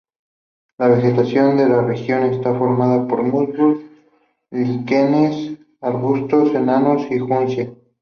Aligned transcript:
La 0.79 0.87
vegetación 0.87 1.57
de 1.57 1.69
la 1.69 1.83
región 1.83 2.23
está 2.23 2.57
formada 2.57 3.07
por 3.07 3.21
musgos, 3.21 3.77
líquenes, 4.49 5.59
arbustos 5.79 6.55
enanos 6.55 7.03
y 7.11 7.19
juncia. 7.19 7.71